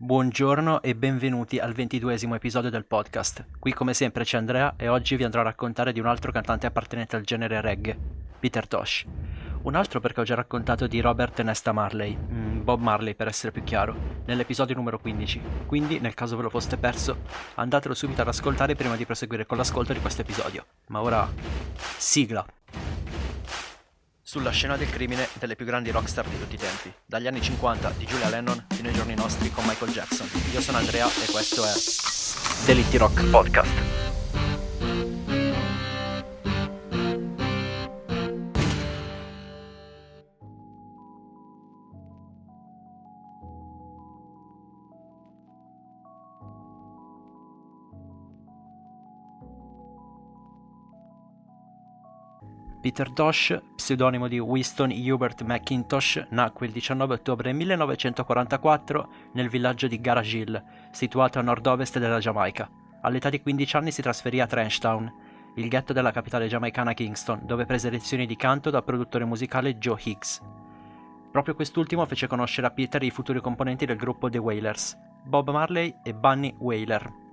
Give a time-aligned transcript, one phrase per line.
[0.00, 3.46] Buongiorno e benvenuti al ventiduesimo episodio del podcast.
[3.58, 6.68] Qui come sempre c'è Andrea e oggi vi andrò a raccontare di un altro cantante
[6.68, 7.98] appartenente al genere reggae,
[8.38, 9.04] Peter Tosh.
[9.62, 13.50] Un altro perché ho già raccontato di Robert Nesta Marley, mm, Bob Marley per essere
[13.50, 15.42] più chiaro, nell'episodio numero 15.
[15.66, 17.22] Quindi, nel caso ve lo foste perso,
[17.56, 20.64] andatelo subito ad ascoltare prima di proseguire con l'ascolto di questo episodio.
[20.86, 21.28] Ma ora,
[21.96, 22.46] sigla!
[24.28, 27.92] Sulla scena del crimine delle più grandi rockstar di tutti i tempi, dagli anni 50
[27.96, 30.28] di Julia Lennon fino ai giorni nostri con Michael Jackson.
[30.52, 33.97] Io sono Andrea e questo è Delitti Rock Podcast.
[52.80, 60.00] Peter Tosh, pseudonimo di Winston Hubert McIntosh, nacque il 19 ottobre 1944 nel villaggio di
[60.00, 62.70] Garage Hill, situato a nord-ovest della Giamaica.
[63.00, 65.12] All'età di 15 anni si trasferì a Trenchtown,
[65.56, 70.00] il ghetto della capitale giamaicana Kingston, dove prese lezioni di canto dal produttore musicale Joe
[70.00, 70.40] Higgs.
[71.32, 75.96] Proprio quest'ultimo fece conoscere a Peter i futuri componenti del gruppo The Wailers, Bob Marley
[76.04, 77.26] e Bunny Wailer.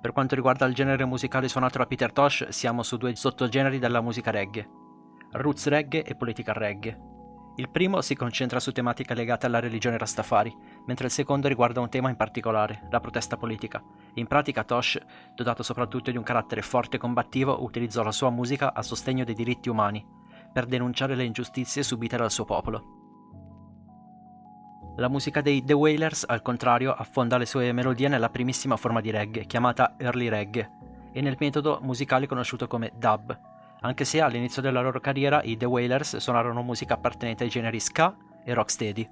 [0.00, 4.00] Per quanto riguarda il genere musicale suonato da Peter Tosh, siamo su due sottogeneri della
[4.00, 4.68] musica reggae,
[5.32, 7.06] roots reggae e political reggae.
[7.56, 11.88] Il primo si concentra su tematiche legate alla religione Rastafari, mentre il secondo riguarda un
[11.88, 13.82] tema in particolare, la protesta politica.
[14.14, 14.96] In pratica Tosh,
[15.34, 19.34] dotato soprattutto di un carattere forte e combattivo, utilizzò la sua musica a sostegno dei
[19.34, 20.06] diritti umani,
[20.52, 22.97] per denunciare le ingiustizie subite dal suo popolo.
[24.98, 29.12] La musica dei The Wailers, al contrario, affonda le sue melodie nella primissima forma di
[29.12, 30.70] reggae, chiamata early reggae,
[31.12, 33.38] e nel metodo musicale conosciuto come dub,
[33.82, 38.12] anche se all'inizio della loro carriera i The Wailers suonarono musica appartenente ai generi ska
[38.44, 39.10] e rocksteady.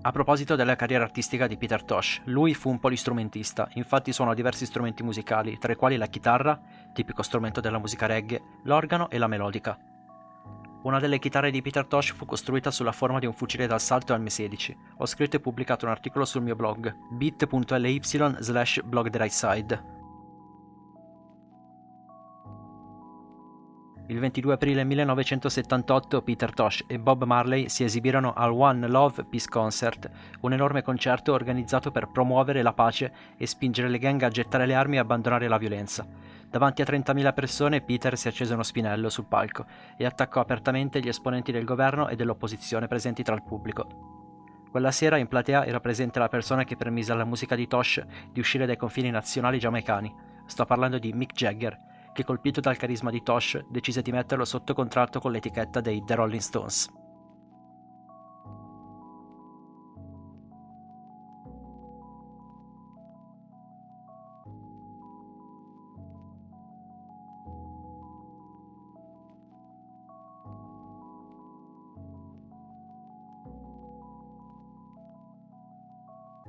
[0.00, 4.66] A proposito della carriera artistica di Peter Tosh, lui fu un polistrumentista, infatti suonò diversi
[4.66, 6.60] strumenti musicali, tra i quali la chitarra,
[6.92, 9.78] tipico strumento della musica reggae, l'organo e la melodica.
[10.82, 14.74] Una delle chitarre di Peter Tosh fu costruita sulla forma di un fucile d'assalto M16.
[14.98, 20.00] Ho scritto e pubblicato un articolo sul mio blog, bit.ly slash blogtherightside.
[24.08, 29.48] Il 22 aprile 1978 Peter Tosh e Bob Marley si esibirono al One Love Peace
[29.48, 30.10] Concert,
[30.40, 34.74] un enorme concerto organizzato per promuovere la pace e spingere le gang a gettare le
[34.74, 36.04] armi e abbandonare la violenza.
[36.52, 39.64] Davanti a 30.000 persone Peter si accese uno spinello sul palco
[39.96, 44.66] e attaccò apertamente gli esponenti del governo e dell'opposizione presenti tra il pubblico.
[44.70, 48.40] Quella sera in platea era presente la persona che permise alla musica di Tosh di
[48.40, 50.14] uscire dai confini nazionali giamaicani.
[50.44, 54.74] Sto parlando di Mick Jagger, che colpito dal carisma di Tosh decise di metterlo sotto
[54.74, 57.01] contratto con l'etichetta dei The Rolling Stones.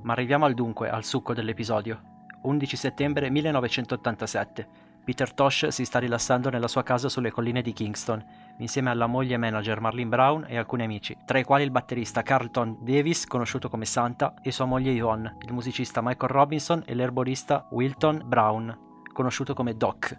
[0.04, 2.12] Ma arriviamo al dunque, al succo dell'episodio.
[2.42, 4.68] 11 settembre 1987.
[5.02, 8.22] Peter Tosh si sta rilassando nella sua casa sulle colline di Kingston,
[8.58, 12.78] insieme alla moglie manager Marlene Brown e alcuni amici, tra i quali il batterista Carlton
[12.80, 18.22] Davis, conosciuto come Santa, e sua moglie Yvonne, il musicista Michael Robinson e l'erborista Wilton
[18.26, 18.78] Brown,
[19.12, 20.18] conosciuto come Doc.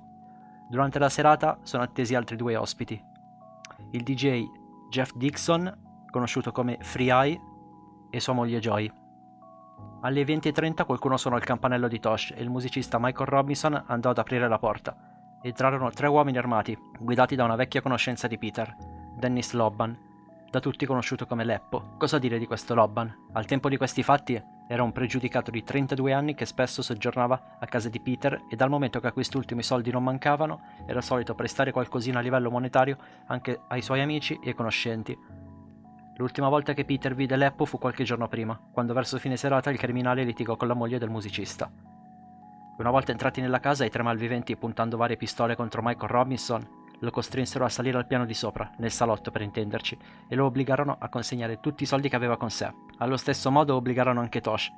[0.68, 3.00] Durante la serata sono attesi altri due ospiti.
[3.92, 4.46] Il DJ
[4.90, 7.40] Jeff Dixon, conosciuto come Free Eye,
[8.10, 8.92] e sua moglie Joy.
[10.02, 14.18] Alle 20.30 qualcuno suonò il campanello di Tosh e il musicista Michael Robinson andò ad
[14.18, 14.96] aprire la porta.
[15.42, 18.76] Entrarono tre uomini armati, guidati da una vecchia conoscenza di Peter,
[19.18, 19.98] Dennis Lobban,
[20.50, 21.96] da tutti conosciuto come Leppo.
[21.98, 23.14] Cosa dire di questo Lobban?
[23.34, 27.66] Al tempo di questi fatti era un pregiudicato di 32 anni che spesso soggiornava a
[27.66, 31.36] casa di Peter e dal momento che a quest'ultimo i soldi non mancavano, era solito
[31.36, 32.98] prestare qualcosina a livello monetario
[33.28, 35.18] anche ai suoi amici e conoscenti,
[36.18, 39.78] L'ultima volta che Peter vide Leppo fu qualche giorno prima, quando verso fine serata il
[39.78, 41.70] criminale litigò con la moglie del musicista.
[42.78, 46.66] Una volta entrati nella casa, i tre malviventi, puntando varie pistole contro Michael Robinson,
[47.00, 49.98] lo costrinsero a salire al piano di sopra, nel salotto per intenderci,
[50.30, 52.74] e lo obbligarono a consegnare tutti i soldi che aveva con sé.
[53.00, 54.72] Allo stesso modo obbligarono anche Tosh,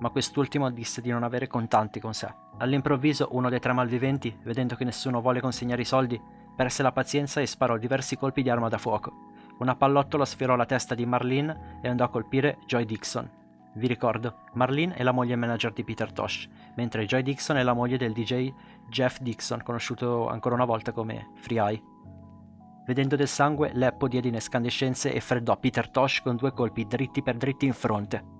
[0.00, 2.32] ma quest'ultimo disse di non avere contanti con sé.
[2.58, 6.20] All'improvviso uno dei tre malviventi, vedendo che nessuno vuole consegnare i soldi,
[6.56, 9.28] perse la pazienza e sparò diversi colpi di arma da fuoco.
[9.60, 13.30] Una pallottola sfiorò la testa di Marlene e andò a colpire Joy Dixon.
[13.74, 17.74] Vi ricordo, Marlene è la moglie manager di Peter Tosh, mentre Joy Dixon è la
[17.74, 18.50] moglie del DJ
[18.88, 21.82] Jeff Dixon, conosciuto ancora una volta come Free Eye.
[22.86, 27.22] Vedendo del sangue, Leppo diede in escandescenze e freddò Peter Tosh con due colpi dritti
[27.22, 28.39] per dritti in fronte.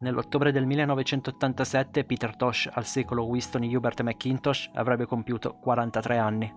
[0.00, 6.54] Nell'ottobre del 1987 Peter Tosh, al secolo Winston Hubert McIntosh, avrebbe compiuto 43 anni.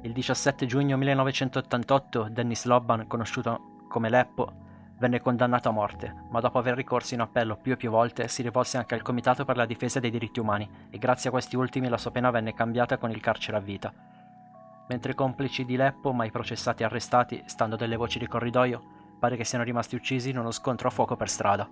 [0.00, 4.66] Il 17 giugno 1988 Dennis Lobban, conosciuto come Leppo,
[4.98, 8.40] venne condannato a morte, ma dopo aver ricorso in appello più e più volte si
[8.40, 11.88] rivolse anche al Comitato per la difesa dei diritti umani e grazie a questi ultimi
[11.88, 13.92] la sua pena venne cambiata con il carcere a vita.
[14.88, 19.36] Mentre i complici di Leppo, mai processati e arrestati, stando delle voci di corridoio, Pare
[19.36, 21.68] che siano rimasti uccisi in uno scontro a fuoco per strada.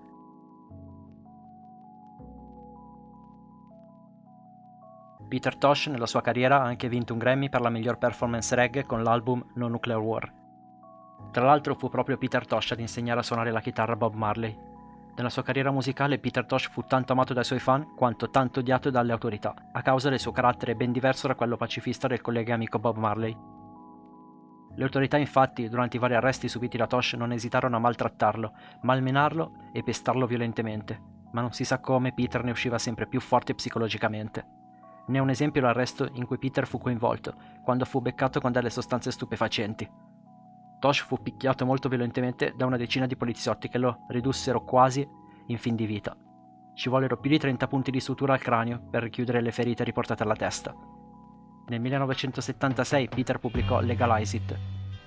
[5.29, 8.87] Peter Tosh nella sua carriera ha anche vinto un Grammy per la miglior performance reggae
[8.87, 10.33] con l'album No Nuclear War.
[11.33, 14.57] Tra l'altro fu proprio Peter Tosh ad insegnare a suonare la chitarra a Bob Marley.
[15.17, 18.91] Nella sua carriera musicale Peter Tosh fu tanto amato dai suoi fan quanto tanto odiato
[18.91, 22.55] dalle autorità, a causa del suo carattere ben diverso da quello pacifista del collega e
[22.55, 23.56] amico Bob Marley.
[24.77, 28.53] Le autorità infatti, durante i vari arresti subiti da Tosh, non esitarono a maltrattarlo,
[28.83, 31.01] malmenarlo e pestarlo violentemente,
[31.33, 34.45] ma non si sa come Peter ne usciva sempre più forte psicologicamente.
[35.07, 38.69] Ne è un esempio l'arresto in cui Peter fu coinvolto, quando fu beccato con delle
[38.69, 39.89] sostanze stupefacenti.
[40.79, 45.09] Tosh fu picchiato molto violentemente da una decina di poliziotti che lo ridussero quasi
[45.47, 46.15] in fin di vita.
[46.75, 50.23] Ci vollero più di 30 punti di sutura al cranio per richiudere le ferite riportate
[50.23, 50.75] alla testa.
[51.69, 54.57] Nel 1976 Peter pubblicò Legalize It,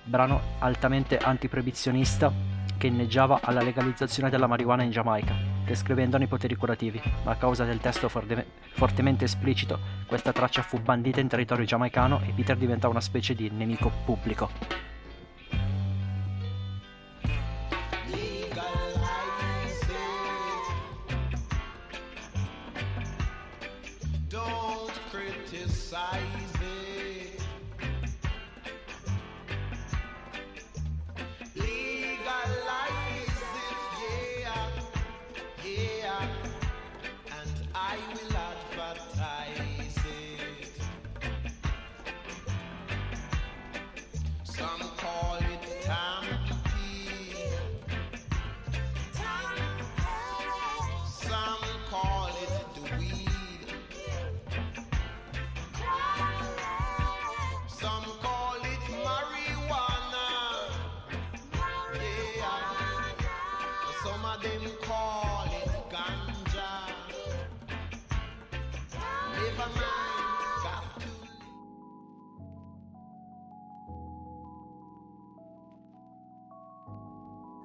[0.04, 2.34] brano altamente antiproibizionista
[2.78, 7.64] che inneggiava alla legalizzazione della marijuana in Giamaica, descrivendone i poteri curativi, ma a causa
[7.64, 12.90] del testo forte- fortemente esplicito questa traccia fu bandita in territorio giamaicano e Peter diventò
[12.90, 14.89] una specie di nemico pubblico.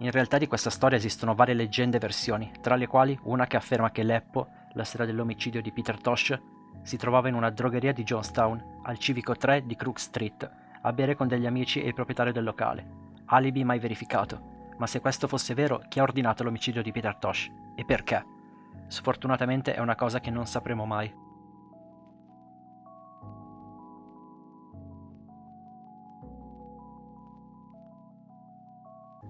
[0.05, 3.57] In realtà di questa storia esistono varie leggende e versioni, tra le quali una che
[3.57, 6.39] afferma che Leppo, la sera dell'omicidio di Peter Tosh,
[6.83, 10.51] si trovava in una drogheria di Johnstown, al civico 3 di Crook Street,
[10.83, 12.87] a bere con degli amici e il proprietario del locale.
[13.27, 14.73] Alibi mai verificato.
[14.77, 17.51] Ma se questo fosse vero, chi ha ordinato l'omicidio di Peter Tosh?
[17.75, 18.23] E perché?
[18.89, 21.24] Sfortunatamente è una cosa che non sapremo mai.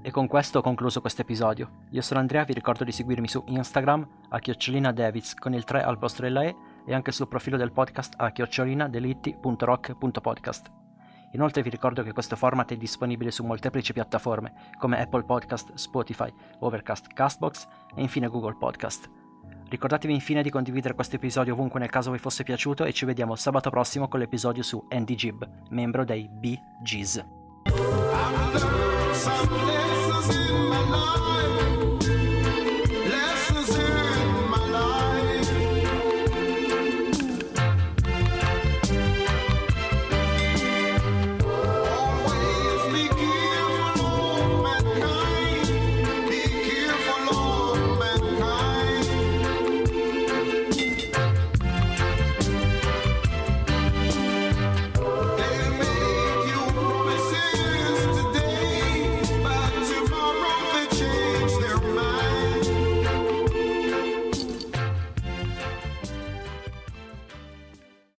[0.06, 1.86] E con questo ho concluso questo episodio.
[1.92, 5.82] Io sono Andrea, vi ricordo di seguirmi su Instagram a chiocciolina Davids con il 3
[5.82, 10.70] al posto della E e anche sul profilo del podcast a chiocciolinadelitti.rock.podcast.
[11.32, 16.30] Inoltre vi ricordo che questo format è disponibile su molteplici piattaforme come Apple Podcast, Spotify,
[16.58, 19.10] Overcast, Castbox e infine Google Podcast.
[19.70, 23.36] Ricordatevi infine di condividere questo episodio ovunque nel caso vi fosse piaciuto e ci vediamo
[23.36, 27.24] sabato prossimo con l'episodio su Andy Gibb, membro dei Bee Gees.
[29.24, 31.83] Some lessons in my life.